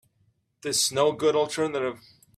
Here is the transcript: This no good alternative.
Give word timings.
This 0.63 0.91
no 0.91 1.11
good 1.11 1.35
alternative. 1.35 1.99